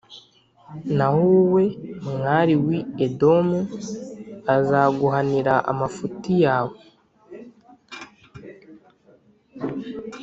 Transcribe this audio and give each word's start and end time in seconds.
Naho 0.97 1.19
wowe, 1.33 1.65
mwari 2.11 2.53
w’i 2.65 2.79
Edomu, 3.05 3.59
azaguhanira 4.55 5.53
amafuti 5.71 6.31
yawe, 6.43 6.77